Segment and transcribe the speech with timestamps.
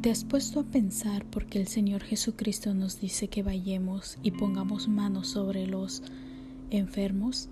[0.00, 4.30] ¿Te has puesto a pensar por qué el Señor Jesucristo nos dice que vayamos y
[4.30, 6.02] pongamos manos sobre los
[6.70, 7.50] enfermos?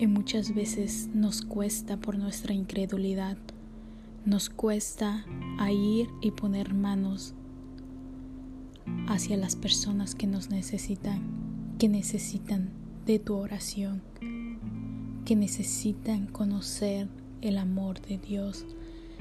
[0.00, 3.38] Y muchas veces nos cuesta por nuestra incredulidad,
[4.24, 5.24] nos cuesta
[5.60, 7.34] a ir y poner manos
[9.06, 12.70] hacia las personas que nos necesitan, que necesitan
[13.06, 14.02] de tu oración,
[15.24, 17.08] que necesitan conocer
[17.42, 18.66] el amor de Dios,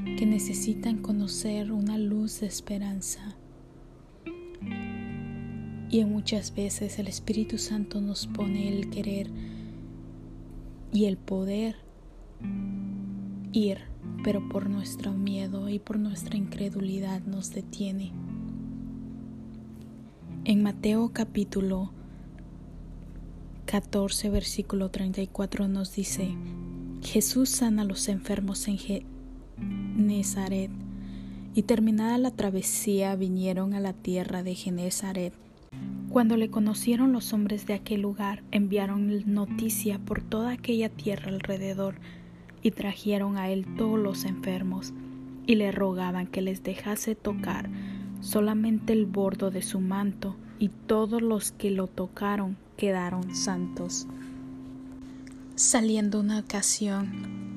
[0.04, 3.36] que necesitan conocer una luz de esperanza.
[5.90, 9.30] Y muchas veces el Espíritu Santo nos pone el querer
[10.92, 11.78] y el poder
[13.54, 13.80] ir,
[14.24, 18.12] pero por nuestro miedo y por nuestra incredulidad nos detiene.
[20.44, 21.92] En Mateo capítulo
[23.66, 26.36] 14, versículo 34 nos dice,
[27.02, 28.78] Jesús sana a los enfermos en
[29.58, 30.72] Genezaret,
[31.54, 35.34] y terminada la travesía vinieron a la tierra de Genezaret.
[36.10, 41.96] Cuando le conocieron los hombres de aquel lugar, enviaron noticia por toda aquella tierra alrededor,
[42.64, 44.94] y trajeron a él todos los enfermos,
[45.46, 47.70] y le rogaban que les dejase tocar
[48.22, 54.08] solamente el bordo de su manto, y todos los que lo tocaron quedaron santos.
[55.56, 57.57] Saliendo una ocasión,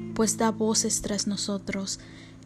[0.13, 1.99] pues da voces tras nosotros.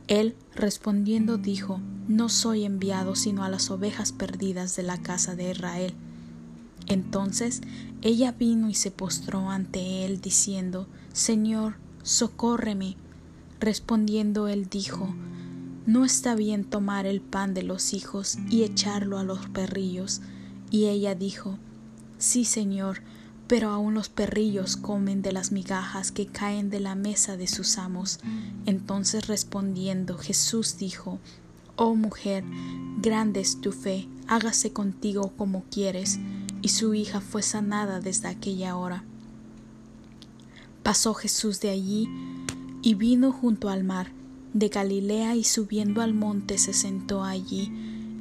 [0.08, 5.52] Él, respondiendo, dijo, No soy enviado sino a las ovejas perdidas de la casa de
[5.52, 5.94] Israel.
[6.88, 7.62] Entonces
[8.02, 12.98] ella vino y se postró ante él, diciendo, Señor, socórreme.
[13.60, 15.16] Respondiendo él dijo,
[15.86, 20.22] no está bien tomar el pan de los hijos y echarlo a los perrillos.
[20.72, 21.60] Y ella dijo,
[22.18, 23.02] Sí, Señor,
[23.48, 27.78] pero aun los perrillos comen de las migajas que caen de la mesa de sus
[27.78, 28.20] amos.
[28.66, 31.20] Entonces respondiendo Jesús dijo,
[31.76, 32.44] Oh mujer,
[33.02, 36.20] grande es tu fe, hágase contigo como quieres.
[36.62, 39.04] Y su hija fue sanada desde aquella hora.
[40.82, 42.10] Pasó Jesús de allí
[42.82, 44.12] y vino junto al mar
[44.54, 47.72] de Galilea y subiendo al monte se sentó allí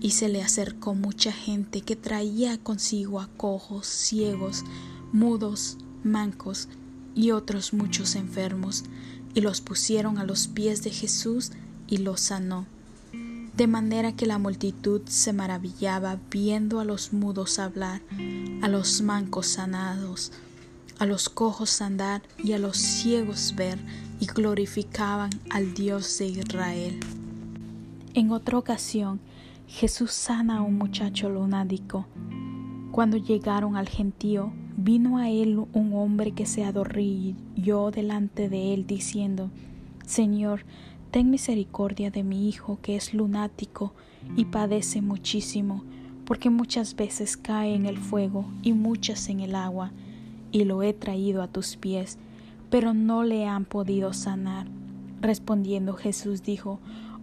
[0.01, 4.65] y se le acercó mucha gente que traía consigo a cojos, ciegos,
[5.15, 6.69] mudos, mancos
[7.15, 8.85] y otros muchos enfermos,
[9.33, 11.53] y los pusieron a los pies de Jesús
[11.87, 12.67] y los sanó.
[13.57, 18.03] De manera que la multitud se maravillaba viendo a los mudos hablar,
[18.61, 20.33] a los mancos sanados,
[20.99, 23.79] a los cojos andar y a los ciegos ver,
[24.19, 26.99] y glorificaban al Dios de Israel.
[28.15, 29.21] En otra ocasión,
[29.69, 32.07] Jesús sana a un muchacho lunático.
[32.91, 38.87] Cuando llegaron al gentío, vino a él un hombre que se adorrilló delante de él,
[38.87, 39.51] diciendo,
[40.05, 40.65] Señor,
[41.11, 43.95] ten misericordia de mi hijo que es lunático
[44.37, 45.85] y padece muchísimo,
[46.25, 49.93] porque muchas veces cae en el fuego y muchas en el agua
[50.51, 52.19] y lo he traído a tus pies,
[52.71, 54.67] pero no le han podido sanar.
[55.21, 56.81] Respondiendo Jesús dijo,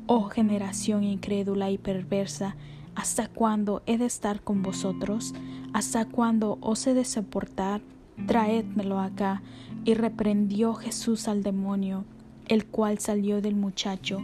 [0.08, 2.56] Oh generación incrédula y perversa,
[2.96, 5.34] ¿hasta cuándo he de estar con vosotros?
[5.74, 7.82] ¿Hasta cuándo os he de soportar?
[8.28, 9.42] Traédmelo acá.
[9.86, 12.06] Y reprendió Jesús al demonio,
[12.48, 14.20] el cual salió del muchacho,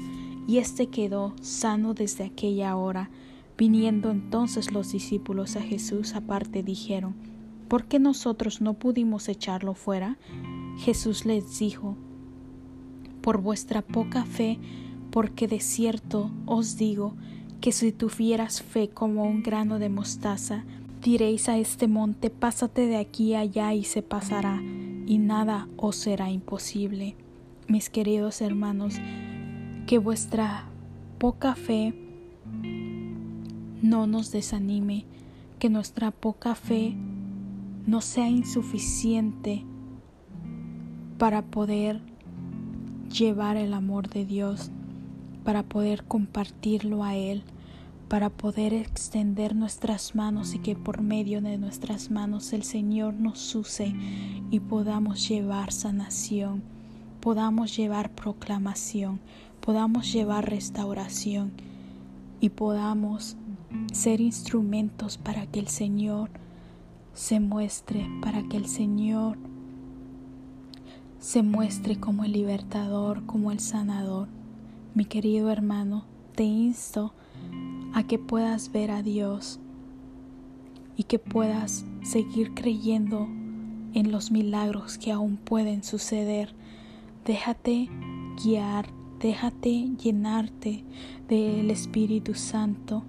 [0.47, 3.09] y éste quedó sano desde aquella hora.
[3.57, 7.15] Viniendo entonces los discípulos a Jesús aparte dijeron,
[7.67, 10.17] ¿por qué nosotros no pudimos echarlo fuera?
[10.77, 11.97] Jesús les dijo,
[13.21, 14.59] por vuestra poca fe,
[15.09, 17.15] porque de cierto os digo
[17.59, 20.63] que si tuvieras fe como un grano de mostaza,
[21.01, 26.29] diréis a este monte, pásate de aquí allá y se pasará, y nada os será
[26.29, 27.15] imposible.
[27.67, 28.95] Mis queridos hermanos,
[29.85, 30.65] que vuestra
[31.17, 31.93] poca fe
[33.81, 35.05] no nos desanime,
[35.59, 36.95] que nuestra poca fe
[37.85, 39.63] no sea insuficiente
[41.17, 42.01] para poder
[43.09, 44.71] llevar el amor de Dios,
[45.43, 47.43] para poder compartirlo a Él,
[48.07, 53.53] para poder extender nuestras manos y que por medio de nuestras manos el Señor nos
[53.53, 53.93] use
[54.49, 56.63] y podamos llevar sanación,
[57.19, 59.19] podamos llevar proclamación,
[59.59, 61.51] podamos llevar restauración.
[62.39, 63.35] y podamos
[63.91, 66.29] ser instrumentos para que el Señor
[67.15, 69.39] se muestre, para que el Señor
[71.19, 74.27] se muestre como el libertador, como el sanador.
[74.93, 76.05] Mi querido hermano,
[76.35, 77.11] te insto
[77.93, 79.59] a que puedas ver a Dios
[80.95, 83.27] y que puedas seguir creyendo
[83.93, 86.53] en los milagros que aún pueden suceder.
[87.25, 87.89] Déjate
[88.43, 88.87] guiar,
[89.19, 90.83] déjate llenarte
[91.27, 93.03] del Espíritu Santo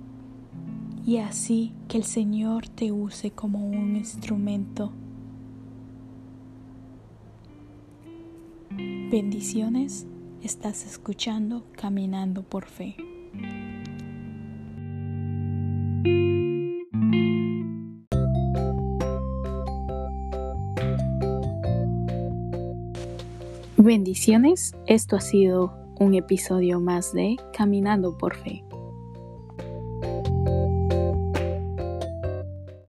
[1.06, 4.92] y así que el Señor te use como un instrumento.
[9.10, 10.06] Bendiciones,
[10.42, 13.07] estás escuchando Caminando por Fe.
[23.80, 28.64] Bendiciones, esto ha sido un episodio más de Caminando por Fe.